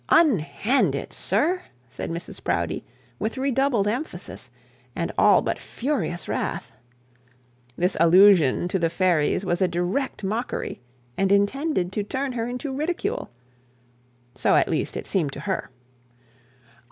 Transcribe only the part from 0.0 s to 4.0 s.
'Unhand it, sir!' said Mrs Proudie, with redoubled